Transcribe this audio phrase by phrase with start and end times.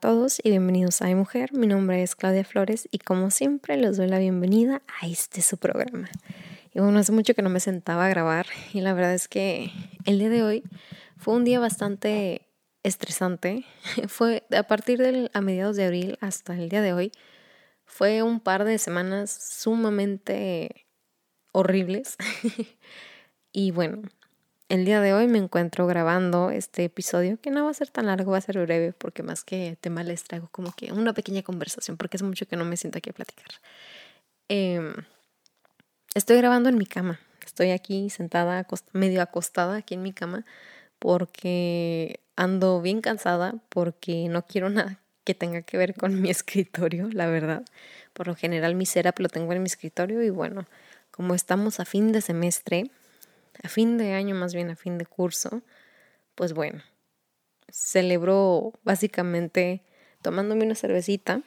[0.00, 1.52] todos y bienvenidos a Mi Mujer.
[1.52, 5.56] Mi nombre es Claudia Flores y como siempre les doy la bienvenida a este su
[5.56, 6.08] programa.
[6.72, 9.72] Y bueno, hace mucho que no me sentaba a grabar y la verdad es que
[10.04, 10.62] el día de hoy
[11.16, 12.46] fue un día bastante
[12.84, 13.64] estresante.
[14.08, 17.12] Fue a partir de a mediados de abril hasta el día de hoy.
[17.84, 20.86] Fue un par de semanas sumamente
[21.50, 22.16] horribles.
[23.52, 24.02] y bueno,
[24.68, 28.06] el día de hoy me encuentro grabando este episodio que no va a ser tan
[28.06, 31.42] largo, va a ser breve porque más que tema les traigo como que una pequeña
[31.42, 33.46] conversación porque es mucho que no me siento aquí a platicar.
[34.48, 34.92] Em,
[36.14, 40.44] estoy grabando en mi cama, estoy aquí sentada, medio acostada aquí en mi cama
[40.98, 47.08] porque ando bien cansada porque no quiero nada que tenga que ver con mi escritorio,
[47.10, 47.64] la verdad.
[48.12, 50.66] Por lo general mi setup lo tengo en mi escritorio y bueno,
[51.10, 52.90] como estamos a fin de semestre,
[53.62, 55.62] a fin de año, más bien a fin de curso,
[56.34, 56.82] pues bueno,
[57.70, 59.82] celebro básicamente
[60.22, 61.42] tomándome una cervecita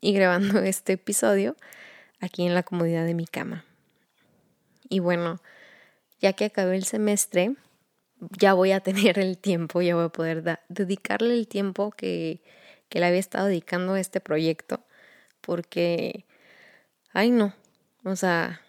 [0.00, 1.56] y grabando este episodio
[2.20, 3.64] aquí en la comodidad de mi cama.
[4.88, 5.40] Y bueno,
[6.20, 7.54] ya que acabé el semestre,
[8.38, 12.42] ya voy a tener el tiempo, ya voy a poder dedicarle el tiempo que,
[12.88, 14.84] que le había estado dedicando a este proyecto,
[15.40, 16.26] porque,
[17.12, 17.54] ay no,
[18.04, 18.60] o sea,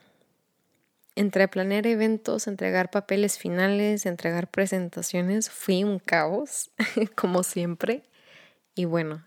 [1.16, 6.72] entre planear eventos, entregar papeles finales, entregar presentaciones, fui un caos,
[7.16, 8.04] como siempre.
[8.76, 9.26] Y bueno,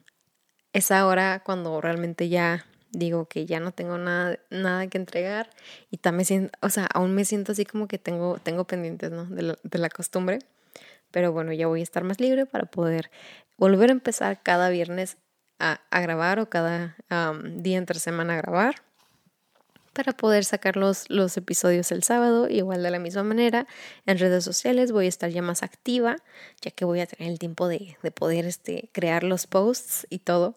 [0.72, 5.50] es ahora cuando realmente ya digo que ya no tengo nada, nada que entregar
[5.90, 9.24] y también o sea, aún me siento así como que tengo, tengo pendientes, ¿no?
[9.26, 10.38] De la, de la costumbre.
[11.10, 13.10] Pero bueno, ya voy a estar más libre para poder
[13.56, 15.16] volver a empezar cada viernes
[15.60, 16.96] a, a grabar o cada
[17.56, 18.82] día entre semana a grabar
[19.94, 22.48] para poder sacar los, los, episodios el sábado.
[22.48, 23.66] Igual de la misma manera,
[24.04, 26.16] en redes sociales voy a estar ya más activa,
[26.60, 30.18] ya que voy a tener el tiempo de, de poder este, crear los posts y
[30.18, 30.54] todo.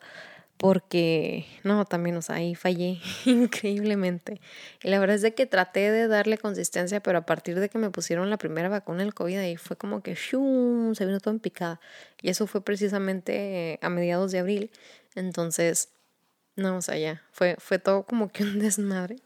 [0.57, 4.41] Porque, no, también, o sea, ahí fallé increíblemente.
[4.81, 7.77] Y la verdad es de que traté de darle consistencia, pero a partir de que
[7.77, 10.95] me pusieron la primera vacuna del COVID, ahí fue como que ¡shum!
[10.95, 11.79] se vino todo en picada.
[12.23, 14.71] Y eso fue precisamente a mediados de abril.
[15.13, 15.89] Entonces,
[16.55, 19.17] no, o sea, ya, fue, fue todo como que un desmadre.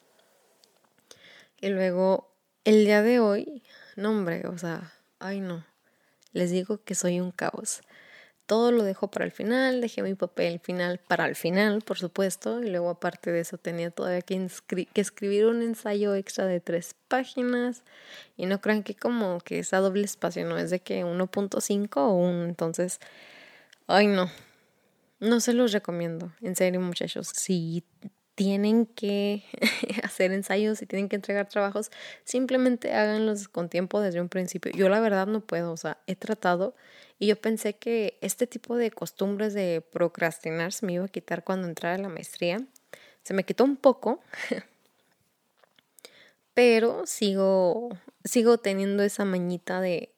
[1.61, 2.33] Y luego,
[2.63, 3.61] el día de hoy,
[3.95, 5.63] no hombre, o sea, ay no,
[6.33, 7.81] les digo que soy un caos.
[8.47, 12.63] Todo lo dejo para el final, dejé mi papel final para el final, por supuesto,
[12.63, 14.49] y luego aparte de eso tenía todavía que,
[14.95, 17.83] escribir un ensayo extra de tres páginas,
[18.37, 21.89] y no crean que como que es a doble espacio, no es de que 1.5
[21.97, 22.99] o 1, entonces,
[23.85, 24.31] ay no,
[25.19, 27.85] no se los recomiendo, en serio muchachos, si
[28.41, 29.43] tienen que
[30.03, 31.91] hacer ensayos y tienen que entregar trabajos,
[32.23, 34.71] simplemente háganlos con tiempo desde un principio.
[34.71, 36.73] Yo la verdad no puedo, o sea, he tratado
[37.19, 41.43] y yo pensé que este tipo de costumbres de procrastinar se me iba a quitar
[41.43, 42.65] cuando entrara la maestría.
[43.21, 44.21] Se me quitó un poco,
[46.55, 47.89] pero sigo,
[48.23, 50.15] sigo teniendo esa mañita de,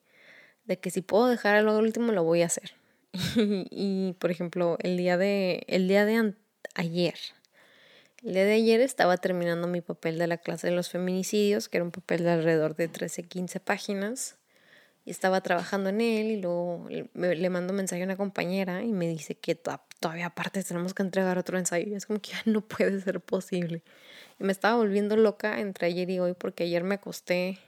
[0.63, 2.71] de que si puedo dejar algo último lo voy a hacer.
[3.35, 6.35] y, y, por ejemplo, el día de, el día de
[6.73, 7.15] ayer,
[8.23, 11.77] el día de ayer estaba terminando mi papel de la clase de los feminicidios, que
[11.77, 14.37] era un papel de alrededor de 13, 15 páginas,
[15.05, 18.93] y estaba trabajando en él y luego le mando un mensaje a una compañera y
[18.93, 21.89] me dice que todavía aparte tenemos que entregar otro ensayo.
[21.89, 23.83] Y es como que ya no puede ser posible.
[24.39, 27.59] Y me estaba volviendo loca entre ayer y hoy porque ayer me acosté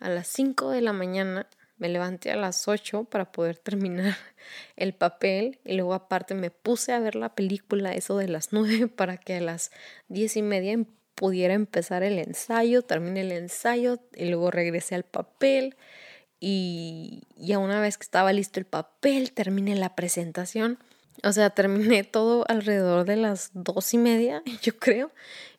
[0.00, 1.46] a las 5 de la mañana
[1.82, 4.16] me levanté a las 8 para poder terminar
[4.76, 8.86] el papel y luego aparte me puse a ver la película eso de las 9
[8.96, 9.72] para que a las
[10.06, 10.84] 10 y media em,
[11.16, 15.74] pudiera empezar el ensayo, terminé el ensayo y luego regresé al papel
[16.38, 20.78] y ya una vez que estaba listo el papel terminé la presentación.
[21.24, 25.10] O sea, terminé todo alrededor de las dos y media, yo creo.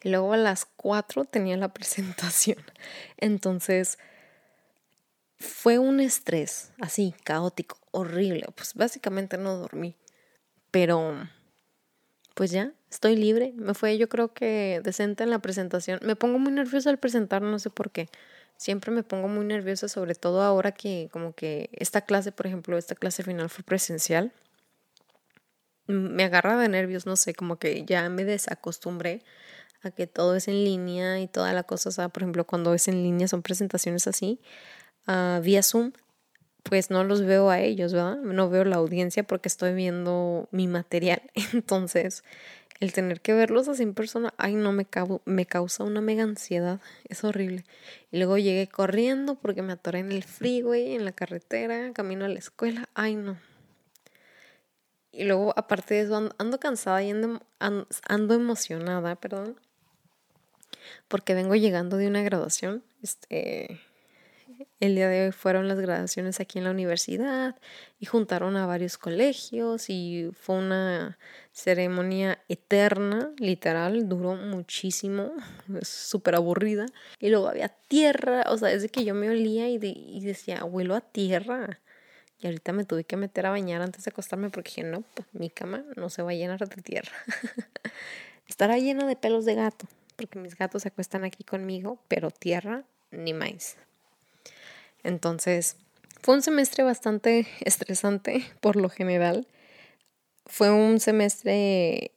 [0.03, 2.59] Y luego a las 4 tenía la presentación.
[3.17, 3.97] Entonces,
[5.43, 8.45] fue un estrés así, caótico, horrible.
[8.55, 9.95] Pues básicamente no dormí.
[10.71, 11.29] Pero,
[12.33, 13.53] pues ya, estoy libre.
[13.55, 15.99] Me fue yo creo que decente en la presentación.
[16.03, 18.09] Me pongo muy nerviosa al presentar, no sé por qué.
[18.57, 22.77] Siempre me pongo muy nerviosa, sobre todo ahora que como que esta clase, por ejemplo,
[22.77, 24.31] esta clase final fue presencial.
[25.85, 29.21] Me agarra de nervios, no sé, como que ya me desacostumbré
[29.81, 32.73] a que todo es en línea y toda la cosa, o sea, por ejemplo, cuando
[32.73, 34.39] es en línea son presentaciones así,
[35.41, 35.91] vía Zoom,
[36.63, 38.17] pues no los veo a ellos, ¿verdad?
[38.17, 41.21] No veo la audiencia porque estoy viendo mi material.
[41.53, 42.23] Entonces,
[42.79, 44.87] el tener que verlos así en persona, ay, no, me,
[45.25, 46.79] me causa una mega ansiedad.
[47.07, 47.65] Es horrible.
[48.11, 52.29] Y luego llegué corriendo porque me atoré en el freeway, en la carretera, camino a
[52.29, 52.89] la escuela.
[52.93, 53.37] Ay, no.
[55.11, 59.59] y luego, aparte de eso, ando, cansada y ando, ando, emocionada, perdón,
[61.07, 62.83] porque vengo llegando de una graduación.
[63.01, 63.79] Este,
[64.79, 67.55] el día de hoy fueron las graduaciones aquí en la universidad
[67.99, 71.17] y juntaron a varios colegios y fue una
[71.51, 75.31] ceremonia eterna, literal, duró muchísimo,
[75.81, 76.85] súper aburrida.
[77.19, 81.01] Y luego había tierra, o sea, desde que yo me olía y, decía, abuelo a
[81.01, 81.79] tierra.
[82.39, 85.27] Y ahorita me tuve que meter a bañar antes de acostarme porque dije, no, pues,
[85.31, 87.13] mi cama no se va a llenar de tierra.
[88.47, 89.87] Estará llena de pelos de gato,
[90.17, 93.77] porque mis gatos se acuestan aquí conmigo, pero tierra ni más.
[95.03, 95.77] Entonces,
[96.21, 99.47] fue un semestre bastante estresante por lo general.
[100.45, 102.11] Fue un semestre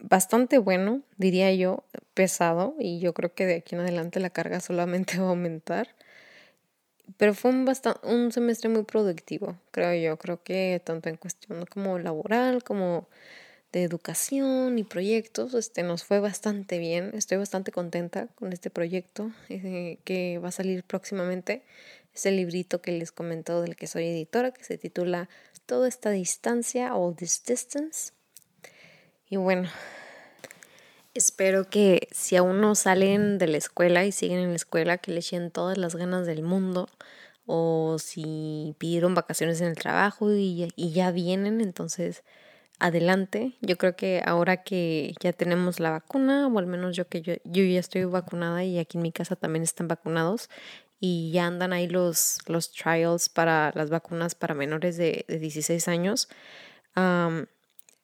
[0.00, 1.84] bastante bueno, diría yo,
[2.14, 5.88] pesado, y yo creo que de aquí en adelante la carga solamente va a aumentar.
[7.16, 10.18] Pero fue un, semestre muy productivo, creo yo.
[10.18, 13.08] Creo que tanto en cuestión como laboral, como
[13.72, 17.10] de educación y proyectos, este, nos fue bastante bien.
[17.14, 21.62] Estoy bastante contenta con este proyecto eh, que va a salir próximamente.
[22.14, 25.28] Es el librito que les comentó del que soy editora, que se titula
[25.66, 28.12] Toda esta distancia, All This Distance.
[29.28, 29.68] Y bueno,
[31.14, 35.10] espero que si aún no salen de la escuela y siguen en la escuela, que
[35.10, 36.88] le echen todas las ganas del mundo.
[37.46, 42.22] O si pidieron vacaciones en el trabajo y, ya vienen, entonces
[42.78, 43.56] adelante.
[43.60, 47.34] Yo creo que ahora que ya tenemos la vacuna, o al menos yo que yo,
[47.44, 50.50] yo ya estoy vacunada y aquí en mi casa también están vacunados
[51.02, 55.88] y ya andan ahí los, los trials para las vacunas para menores de, de 16
[55.88, 56.28] años.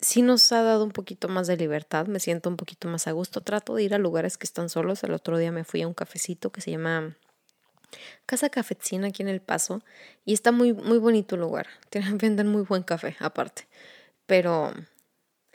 [0.01, 3.13] sí nos ha dado un poquito más de libertad, me siento un poquito más a
[3.13, 3.41] gusto.
[3.41, 5.05] Trato de ir a lugares que están solos.
[5.05, 7.17] El otro día me fui a un cafecito que se llama
[8.27, 9.83] Casa Cafecina aquí en El Paso
[10.25, 11.69] y está muy, muy bonito lugar.
[11.91, 13.69] Tienen, venden muy buen café aparte
[14.29, 14.75] pero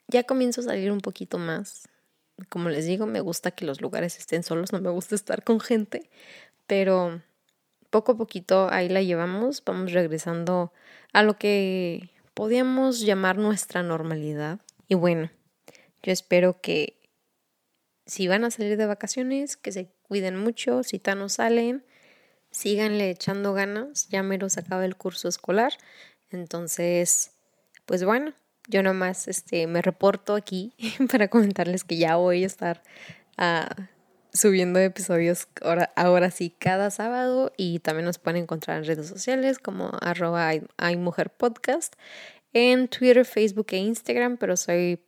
[0.07, 1.87] ya comienzo a salir un poquito más.
[2.49, 5.59] Como les digo, me gusta que los lugares estén solos, no me gusta estar con
[5.59, 6.09] gente,
[6.65, 7.21] pero
[7.93, 10.73] poco a poquito ahí la llevamos, vamos regresando
[11.13, 14.59] a lo que podíamos llamar nuestra normalidad.
[14.87, 15.29] Y bueno,
[16.01, 16.99] yo espero que
[18.07, 21.85] si van a salir de vacaciones, que se cuiden mucho, si tan no salen,
[22.49, 25.73] síganle echando ganas, ya me los acaba el curso escolar.
[26.31, 27.29] Entonces,
[27.85, 28.33] pues bueno,
[28.67, 30.73] yo nomás este, me reporto aquí
[31.11, 32.81] para comentarles que ya voy a estar
[33.37, 33.83] uh,
[34.33, 39.59] subiendo episodios ahora, ahora, sí cada sábado y también nos pueden encontrar en redes sociales
[39.59, 40.51] como arroba
[41.37, 41.95] podcast
[42.53, 44.99] en Twitter, Facebook e Instagram, pero soy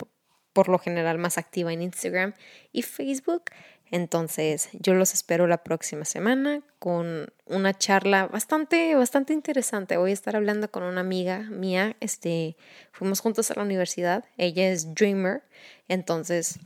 [0.53, 2.33] por lo general más activa en Instagram
[2.71, 3.45] y Facebook.
[3.91, 9.97] Entonces, yo los espero la próxima semana con una charla bastante, bastante interesante.
[9.97, 11.95] Voy a estar hablando con una amiga mía.
[11.99, 12.57] Este,
[12.91, 14.25] fuimos juntos a la universidad.
[14.37, 15.43] Ella es Dreamer.
[15.87, 16.59] Entonces,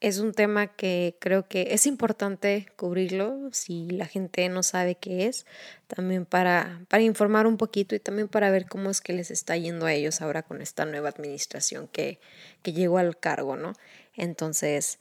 [0.00, 5.26] es un tema que creo que es importante cubrirlo si la gente no sabe qué
[5.26, 5.44] es,
[5.88, 9.56] también para, para informar un poquito y también para ver cómo es que les está
[9.56, 12.20] yendo a ellos ahora con esta nueva administración que,
[12.62, 13.72] que llegó al cargo, ¿no?
[14.14, 14.98] Entonces,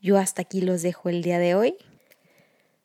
[0.00, 1.76] yo hasta aquí los dejo el día de hoy.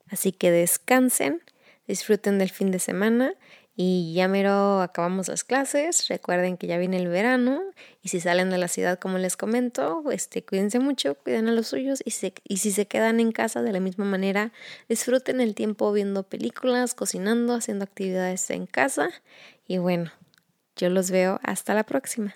[0.08, 1.42] Así que descansen,
[1.88, 3.34] disfruten del fin de semana
[3.82, 6.10] y ya mero acabamos las clases.
[6.10, 7.62] Recuerden que ya viene el verano
[8.02, 11.68] y si salen de la ciudad, como les comento, este, cuídense mucho, cuiden a los
[11.68, 14.52] suyos y, y si se quedan en casa de la misma manera,
[14.90, 19.12] disfruten el tiempo viendo películas, cocinando, haciendo actividades en casa
[19.66, 20.12] y bueno,
[20.76, 22.36] yo los veo hasta la próxima.